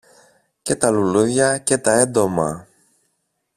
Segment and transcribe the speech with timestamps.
[0.61, 2.67] και τα λουλούδια και τα έντομα.